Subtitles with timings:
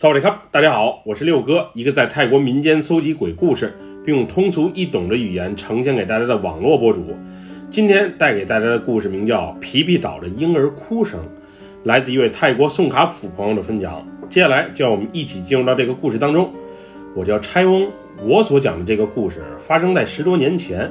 [0.00, 7.14] 萨瓦迪卡，大家好，我是六哥，一个在泰国民间搜集鬼故事，并用通俗易懂的语言呈现给大家的网络博主。
[7.68, 11.20] 今天带给大家的故事名叫《皮皮岛的婴儿哭声》，
[11.84, 14.02] 来自一位泰国宋卡普朋友的分享。
[14.26, 16.50] 接下来就让我们一起进入到这个故事当中。
[17.14, 17.86] 我叫拆翁，
[18.24, 20.90] 我所讲的这个故事发生在十多年前，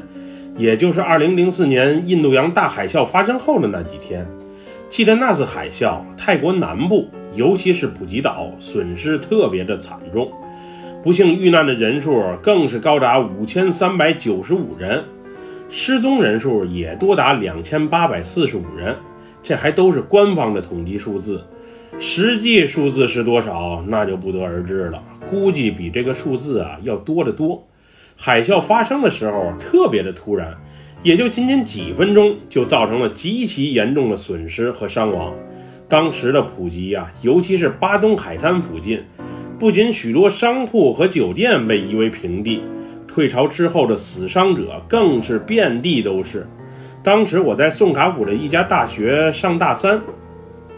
[0.55, 4.23] 也就是二零零四年印度洋大海啸发生后的那几天。
[4.89, 7.07] 记得那次海啸，泰国南部。
[7.35, 10.31] 尤其是普吉岛损失特别的惨重，
[11.03, 15.03] 不幸遇难的人数更是高达五千三百九十五人，
[15.69, 18.95] 失踪人数也多达两千八百四十五人，
[19.43, 21.39] 这还都是官方的统计数字，
[21.99, 24.99] 实际数字是多少，那就不得而知了，
[25.29, 27.63] 估计比这个数字啊要多得多。
[28.17, 30.51] 海啸发生的时候特别的突然，
[31.01, 35.33] 也就仅仅几分钟，就造成了极其严重的损失和伤亡。
[35.87, 39.01] 当时的普吉呀，尤其是巴东海滩附近，
[39.57, 42.61] 不仅许多商铺和酒店被夷为平地，
[43.07, 46.45] 退潮之后的死伤者更是遍地都是。
[47.01, 50.01] 当时我在宋卡府的一家大学上大三，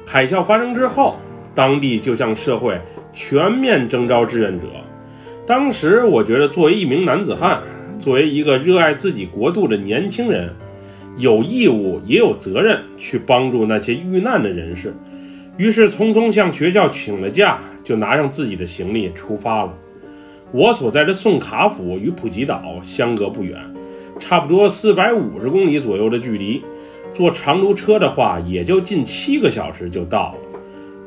[0.07, 1.17] 海啸发生之后，
[1.55, 2.79] 当地就向社会
[3.11, 4.67] 全面征召志愿者。
[5.47, 7.59] 当时我觉得，作为一名男子汉，
[8.01, 10.53] 作为一个热爱自己国度的年轻人。
[11.17, 14.93] 有义务也有责任去帮助那些遇难的人士，
[15.57, 19.73] 于是匆匆向学校请了假，就拿上自己的行李出发了。
[20.53, 23.59] 我所在的宋卡府与普吉岛相隔不远，
[24.19, 26.63] 差不多四百五十公里左右的距离，
[27.13, 30.59] 坐长途车的话也就近七个小时就到了。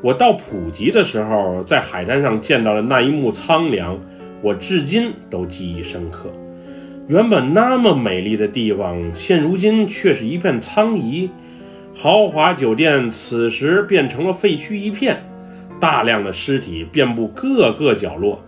[0.03, 3.99] 我到普吉的时候，在海滩上见到的那一幕苍凉，
[4.43, 6.29] 我至今都记忆深刻。
[7.07, 11.29] 原本那么美丽的地方，现如今却是一片苍夷。
[11.93, 15.23] 豪华酒店此时变成了废墟一片，
[15.79, 18.43] 大量的尸体遍布各个角落，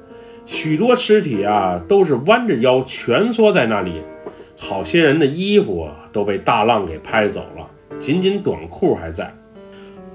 [0.48, 4.02] 许多尸体啊都是弯着腰蜷缩在那里，
[4.58, 7.70] 好些人的衣服都被大浪给拍走了，
[8.00, 9.32] 仅仅短裤还在。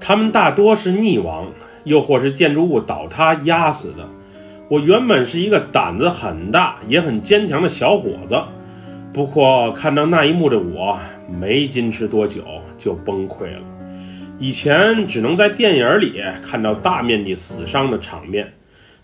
[0.01, 1.47] 他们大多是溺亡，
[1.85, 4.05] 又或是建筑物倒塌压死的。
[4.73, 8.35] 我原本是一个胆子很大也很坚强的小伙子，
[9.13, 10.97] 不过看到那一幕的我，
[11.29, 12.43] 没坚持多久
[12.75, 13.61] 就崩溃了。
[14.39, 18.51] 以前只能在电影里看到大面积死伤的场面，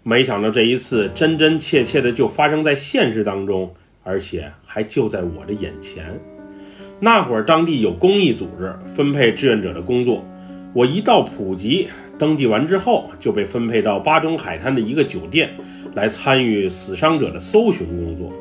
[0.02, 3.72] 没想到这一次真真切切的就发生在现实当中，
[4.04, 6.20] 而且还就在我的眼前。
[7.00, 10.26] 那会儿当地有公益组织分配志愿者的工作，
[10.74, 11.90] 我一到普吉。
[12.20, 15.50] 登记完之后，就被分配到巴中海滩的一个酒店，
[15.96, 18.32] 来参与死伤者的搜寻工作。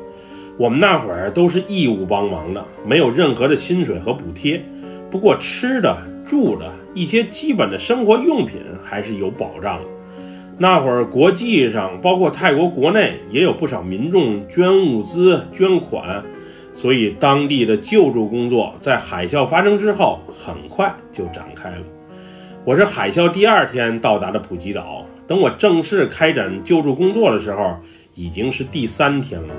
[0.57, 4.61] 我们那会儿都是义务帮忙的，没有任何的薪水和补贴。
[5.09, 9.79] 不过吃的、住的一些基本的生活用品还是有保障。
[10.57, 16.21] 那会儿国际上，包括泰国国内，也有不少民众捐物资、捐款，
[16.73, 21.77] 所以当地的救助工作在海啸发生之后很快就展开了。
[22.69, 27.79] 我是海啸第二天到达的普吉岛，等我正式开展救助工作的时候，
[28.13, 29.55] 已经是第三天了。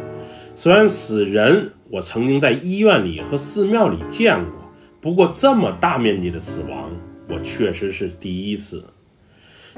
[0.55, 4.53] 虽然死人我曾经在医院里和寺庙里见过，
[5.01, 6.89] 不过这么大面积的死亡，
[7.29, 8.85] 我确实是第一次。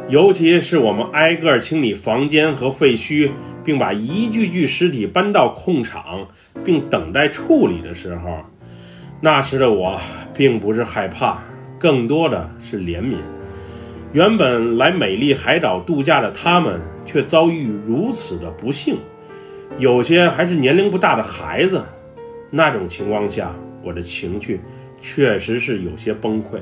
[0.09, 3.31] 尤其是我们挨个清理房间和废墟，
[3.65, 6.29] 并把一具具尸体搬到空场，
[6.63, 8.41] 并等待处理的时候，
[9.23, 9.99] 那时的我
[10.35, 11.39] 并不是害怕。
[11.83, 13.17] 更多的是怜悯，
[14.13, 18.99] 原本来美丽海岛度假的他们，却遭遇如此的不幸，
[19.79, 21.83] 有些还是年龄不大的孩子。
[22.53, 24.61] 那种情况下，我的情绪
[25.01, 26.61] 确实是有些崩溃。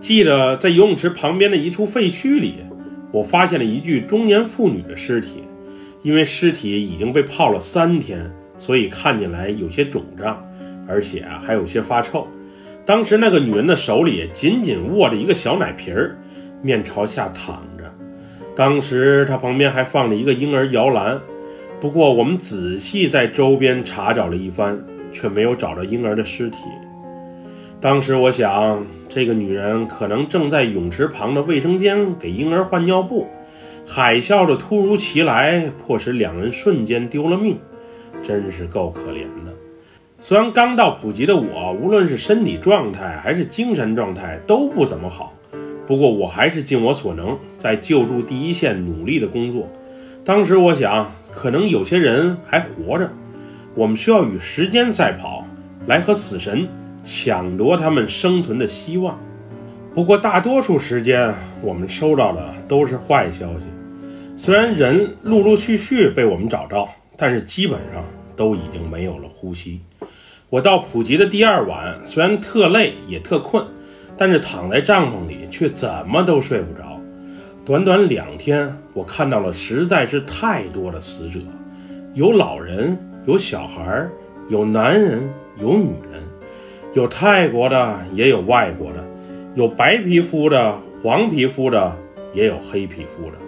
[0.00, 2.58] 记得在游泳池旁边的一处废墟里，
[3.10, 5.42] 我发现了一具中年妇女的尸体，
[6.02, 10.40] 因为尸体已经被泡了三天，所以看起来有些肿胀，
[10.86, 12.28] 而且还有些发臭。
[12.84, 16.16] 当时那个女人的手里紧紧握着一个小奶瓶儿，
[16.60, 17.84] 面朝下躺着。
[18.56, 21.20] 当时她旁边还放着一个婴儿摇篮。
[21.80, 24.80] 不过我们仔细在周边查找了一番，
[25.12, 26.58] 却没有找到婴儿的尸体。
[27.80, 33.26] 当时我想，这个女人可能正在泳池旁的卫生间给婴儿换尿布。
[33.84, 37.58] 海啸的突如其来，迫使两人瞬间丢了命，
[38.22, 39.51] 真是够可怜的。
[40.24, 45.32] 虽然刚到普吉的我，无论是身体状态还是精神状态都不怎么好，
[45.84, 49.68] 不过我还是尽我所能，在救助第一线努力的工作。
[50.24, 53.10] 当时我想，可能有些人还活着，
[53.74, 55.44] 我们需要与时间赛跑，
[55.88, 56.68] 来和死神
[57.02, 59.18] 抢夺他们生存的希望。
[59.92, 63.66] 不过大多数时间，我们收到的都是坏消息。
[64.36, 68.04] 虽然人陆陆续续被我们找到，但是基本上
[68.36, 69.80] 都已经没有了呼吸。
[70.52, 73.64] 我到普吉的第二晚，虽然特累也特困，
[74.18, 77.00] 但是躺在帐篷里却怎么都睡不着。
[77.64, 81.38] 短短两天，我看到了实在是太多的死者，
[82.12, 84.06] 有老人，有小孩，
[84.50, 85.26] 有男人，
[85.58, 86.20] 有女人，
[86.92, 89.02] 有泰国的，也有外国的，
[89.54, 91.96] 有白皮肤的，黄皮肤的，
[92.34, 93.38] 也有黑皮肤的。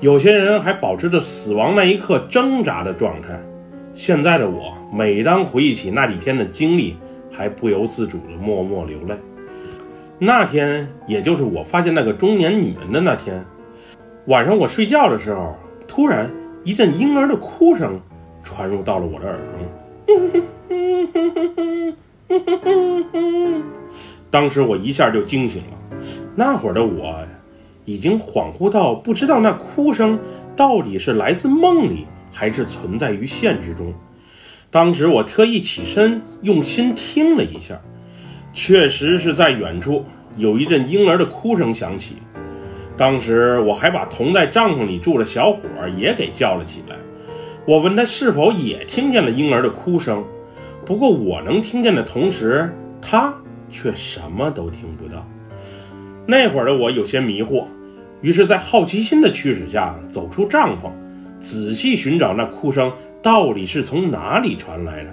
[0.00, 3.38] 有些人还保持着死亡那一刻挣扎的状态。
[3.92, 6.96] 现在的我，每当回忆起那几天的经历，
[7.30, 9.16] 还不由自主地默默流泪。
[10.18, 13.42] 那天，也就是我发现那个中年女人的那天，
[14.26, 15.56] 晚上我睡觉的时候，
[15.88, 16.30] 突然
[16.62, 17.98] 一阵婴儿的哭声
[18.42, 19.66] 传入到了我的耳中。
[24.30, 25.96] 当时我一下就惊醒了。
[26.34, 27.18] 那会儿的我，
[27.86, 30.18] 已经恍惚到不知道那哭声
[30.54, 33.90] 到底是来自梦里，还是存在于现实中。
[34.72, 37.78] 当时我特意起身，用心听了一下。
[38.54, 40.02] 确实是在远处
[40.38, 42.16] 有一阵婴儿的哭声响起，
[42.96, 45.60] 当时我还把同在帐篷里住的小伙
[45.98, 46.96] 也给叫了起来。
[47.66, 50.24] 我问他是否也听见了婴儿的哭声，
[50.86, 53.34] 不过我能听见的同时，他
[53.70, 55.22] 却什么都听不到。
[56.26, 57.66] 那会儿的我有些迷惑，
[58.22, 60.90] 于是，在好奇心的驱使下，走出帐篷，
[61.40, 62.90] 仔细寻找那哭声
[63.22, 65.10] 到底是从哪里传来的。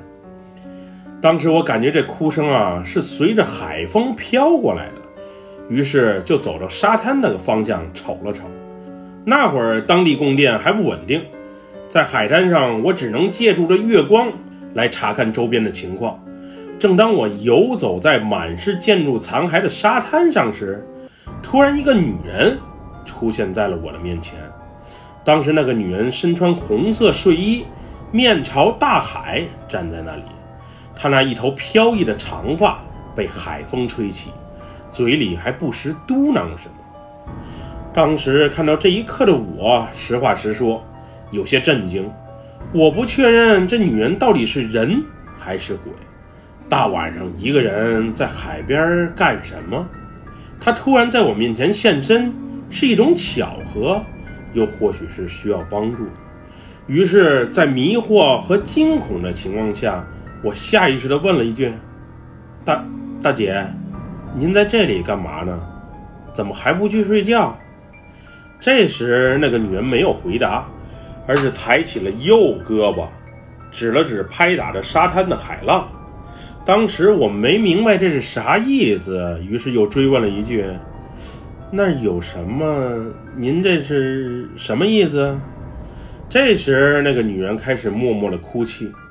[1.22, 4.94] 当时我感觉这哭声啊是随着海风飘过来的，
[5.70, 8.46] 于是就走到沙滩那个方向瞅了瞅。
[9.26, 11.22] 那会儿当地供电还不稳定，
[11.88, 14.32] 在海滩上我只能借助着月光
[14.74, 16.20] 来查看周边的情况。
[16.80, 20.84] 正当我游走在满是建筑残骸的沙滩上时，
[21.44, 22.58] 突然一个女人
[23.04, 24.40] 出现在了我的面前。
[25.26, 27.66] 当时那个女人身穿红色睡衣，
[28.12, 30.24] 面朝大海站在那里。
[30.96, 32.80] 他那一头飘逸的长发
[33.16, 34.32] 被海风吹起，
[34.92, 37.34] 嘴里还不时嘟囔什么。
[37.94, 40.84] 当时看到这一刻的我，实话实说，
[41.32, 42.10] 有些震惊。
[42.74, 45.02] 我不确认这女人到底是人
[45.38, 45.92] 还是鬼。
[46.68, 49.88] 大晚上一个人在海边干什么？
[50.60, 52.34] 她突然在我面前现身，
[52.70, 54.02] 是一种巧合，
[54.54, 56.06] 又或许是需要帮助。
[56.90, 60.04] 于是，在迷惑和惊恐的情况下。
[60.42, 61.70] 我下意识地问了一句
[62.64, 62.82] ：“大
[63.22, 63.62] 大姐，
[64.38, 65.60] 您在这里干嘛呢？
[66.32, 67.54] 怎么还不去睡觉？”
[68.58, 70.66] 这时，那个女人没有回答，
[71.28, 73.06] 而是抬起了右胳膊，
[73.70, 75.90] 指了指拍打着沙滩的海浪。
[76.64, 80.66] 当时我没明白这是啥意思，于是又追问了一句
[81.70, 82.96] ：“那有什么？
[83.36, 85.38] 您这是什么意思？”
[86.30, 88.92] 这时，那个女人开始默默地哭泣。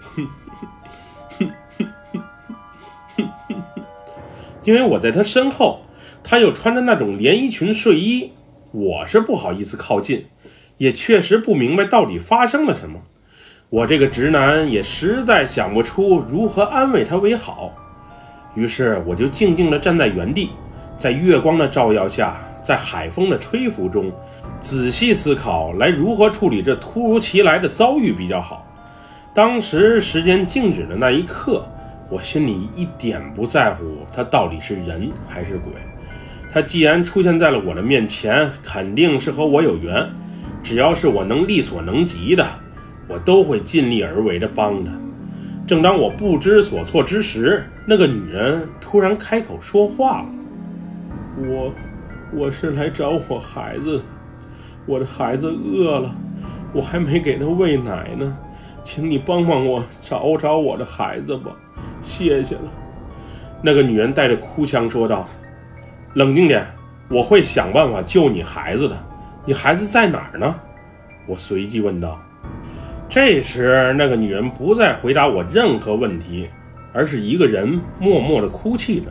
[4.63, 5.81] 因为我在他身后，
[6.23, 8.31] 他又穿着那种连衣裙睡衣，
[8.71, 10.27] 我是不好意思靠近，
[10.77, 13.01] 也确实不明白到底发生了什么。
[13.71, 17.75] 我这个直男也实在想不出如何安慰他为好，
[18.55, 20.51] 于是我就静静地站在原地，
[20.97, 24.13] 在月光的照耀下，在海风的吹拂中，
[24.61, 28.67] 仔细思考来如何处理这突如其来的遭遇比较好。
[29.35, 31.67] 当时时间静止的那一刻。
[32.11, 35.71] 我心里一点不在乎他到底是人还是鬼，
[36.51, 40.09] 他既然出现在了我的面前，肯定是和我有缘。
[40.63, 42.47] 只要是我能力所能及的，
[43.09, 44.91] 我都会尽力而为的帮他。
[45.67, 50.27] 正当我不知所措之时，那个女人突然开口说话了
[51.47, 51.71] ：“我，
[52.33, 54.03] 我是来找我孩子，
[54.87, 56.15] 我的孩子饿了，
[56.73, 58.37] 我还没给他喂奶呢，
[58.83, 61.51] 请你帮帮我找找我的孩子吧。”
[62.03, 62.71] 谢谢了，
[63.63, 65.27] 那个女人带着哭腔说道
[66.15, 66.65] ：“冷静点，
[67.09, 68.97] 我会想办法救你孩子的。
[69.45, 70.55] 你孩子在哪儿呢？”
[71.27, 72.21] 我随即问道。
[73.09, 76.47] 这时，那个女人不再回答我任何问题，
[76.93, 79.11] 而是一个人默默地哭泣着。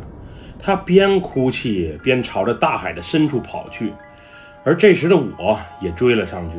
[0.60, 3.94] 他边哭泣边朝着大海的深处跑去，
[4.64, 6.58] 而这时的我也追了上去。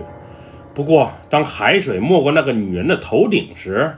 [0.74, 3.92] 不过，当海水没过那个女人的头顶时，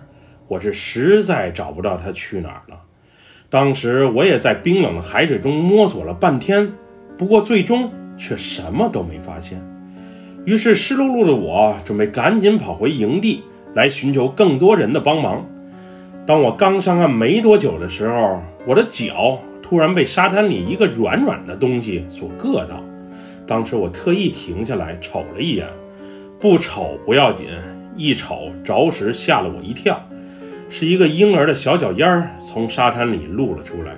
[0.48, 2.80] 我是实在找不到她去哪儿了。
[3.50, 6.72] 当时我也在冰冷的海水中摸索了半天，
[7.18, 9.60] 不过最终却什么都没发现。
[10.46, 13.42] 于是湿漉漉的我准备赶紧跑回营地
[13.74, 15.46] 来寻求更多人的帮忙。
[16.26, 19.38] 当我刚上岸没多久的时候，我的脚
[19.70, 22.82] 突然被沙滩里一个软软的东西所硌到。
[23.46, 25.68] 当时我特意停下来瞅了一眼，
[26.40, 27.46] 不瞅不要紧，
[27.94, 30.04] 一瞅着实吓了我一跳，
[30.68, 33.92] 是一个婴儿的小脚丫从沙滩里露了出来。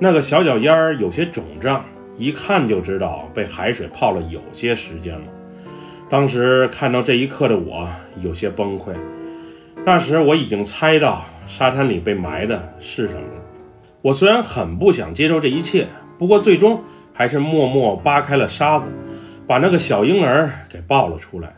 [0.00, 1.84] 那个小脚丫有些肿胀，
[2.16, 5.26] 一看就知道被海水泡了有些时间了。
[6.08, 7.88] 当时看到这一刻的我
[8.20, 8.92] 有些崩溃。
[9.86, 13.44] 那时我已经猜到沙滩里被埋的是什么了。
[14.08, 15.86] 我虽然很不想接受这一切，
[16.18, 18.86] 不过最终还是默默扒开了沙子，
[19.46, 21.54] 把那个小婴儿给抱了出来。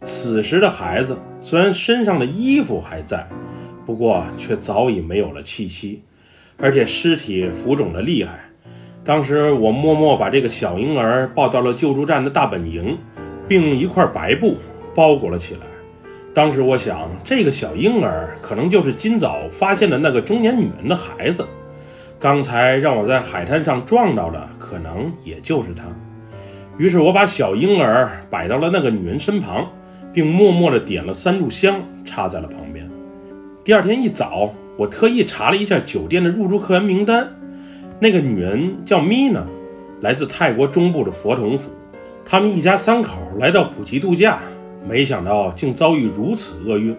[0.00, 3.28] 此时的孩子虽然身上的衣服还在，
[3.84, 6.02] 不过却早已没有了气息，
[6.56, 8.40] 而且尸体浮肿的厉害。
[9.04, 12.96] 当时我默默把这个小婴儿抱到了救助站的大本营，
[13.46, 14.56] 并用一块白布
[14.94, 15.60] 包裹了起来。
[16.32, 21.46] 当时我想，这个小婴儿可能就是今早发现的那个中年女人的孩子。
[22.20, 25.84] 刚才让我在海滩上撞到的，可能也就是他。
[26.78, 29.66] 于是我把小婴儿摆到了那个女人身旁。
[30.12, 32.84] 并默默地点了三炷香，插在了旁边。
[33.62, 37.28] 第二天一早，我特意查了一下酒店的入住客源名单，
[38.00, 39.40] 那个女人叫米娜，
[40.00, 41.70] 来自泰国中部的佛统府。
[42.24, 44.40] 他们一家三口来到普吉度假，
[44.84, 46.92] 没想到竟遭遇如此厄运。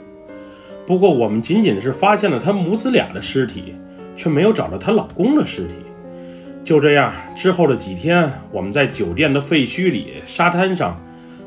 [0.88, 3.76] 不过，我们仅仅是发现了她母子俩的尸体，
[4.22, 5.74] 却没有找到她老公的尸体。
[6.64, 10.96] 就这样，之后的几天，我们在酒店的废墟里、沙滩上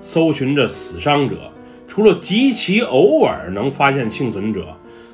[0.00, 1.37] 搜寻着死伤者。
[1.87, 4.66] 除了极其偶尔能发现幸存者，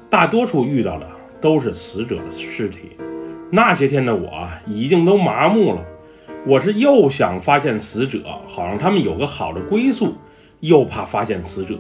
[0.09, 1.07] 大多数遇到的
[1.39, 2.93] 都是死者的尸体。
[3.51, 5.85] 那些天的我已经都麻木了，
[6.47, 10.15] 我是又想发现死者，好让他们有个好的归宿，
[10.61, 11.75] 又怕发现死者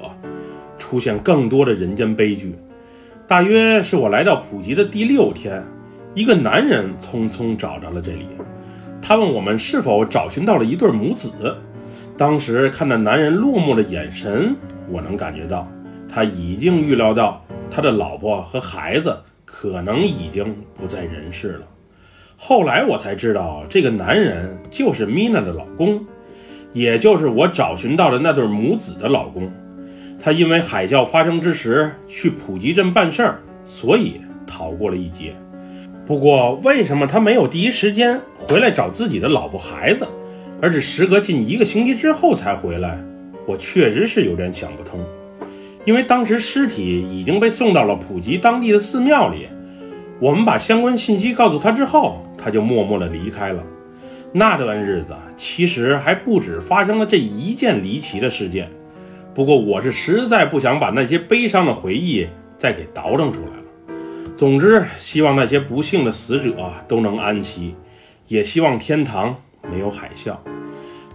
[0.78, 2.54] 出现更多的人间悲剧。
[3.30, 5.62] 大约是我来到普吉的第六天，
[6.16, 8.26] 一个男人匆匆找到了这里，
[9.00, 11.30] 他问我们是否找寻到了一对母子。
[12.16, 14.56] 当时看那男人落寞的眼神。
[14.88, 15.64] 我能感觉到，
[16.08, 21.68] 他已经预料到他的老婆和孩子可能已经不在人世了。
[22.36, 26.04] 后来我才知道，这个男人就是米娜的老公，
[26.72, 29.48] 也就是我找寻到的那对母子的老公。
[30.22, 35.34] 他因为海啸发生之时去普吉镇办事儿，所以逃过了一劫。
[36.06, 40.06] 不过，为什么他没有第一时间回来找自己的老婆孩子，
[40.60, 42.98] 而是时隔近一个星期之后才回来？
[43.46, 45.00] 我确实是有点想不通，
[45.84, 49.48] 因为当时尸体已经被送到了普吉当地的寺庙里，
[50.20, 53.62] 我们把相关信息告诉他之后，他就默默地离开了。
[54.32, 58.70] 那段日子其实还不止发生了这一件离奇的事件，
[59.34, 63.54] 不过我是实在不想把那些悲伤的回忆再给倒腾出来了。
[64.36, 67.74] 总之，希望那些不幸的死者都能安息，
[68.26, 69.36] 也希望天堂
[69.70, 70.36] 没有海啸。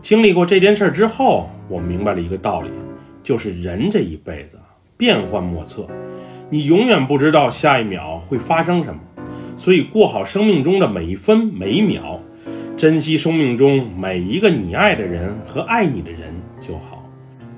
[0.01, 2.69] 经历过这件事之后，我明白了一个道理，
[3.23, 4.59] 就是人这一辈子
[4.95, 5.87] 变幻莫测，
[6.51, 8.99] 你永远不知道下一秒会发生什么，
[9.57, 12.19] 所以过好生命中的每一分每一秒，
[12.77, 16.31] 珍惜生命中每一个你爱的人和爱你的人
[16.61, 16.94] 就好，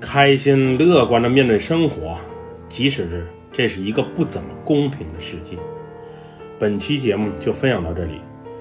[0.00, 2.16] 开心乐观的面对生活，
[2.68, 5.56] 即使是这是一个不怎么公平的世界。
[6.58, 8.20] 本期节目就分享到这里。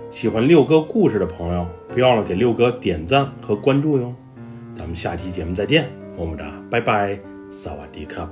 [0.09, 4.13] 喜欢六哥故事的朋友，别忘了给六哥点赞和关注哟！
[4.73, 7.19] 咱们下期节目再见，么么哒，拜拜，
[7.51, 8.29] 萨瓦迪卡。